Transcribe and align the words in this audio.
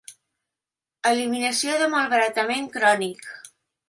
Eliminació 1.09 1.75
de 1.81 1.89
malbaratament 1.91 2.65
crònic: 2.79 3.29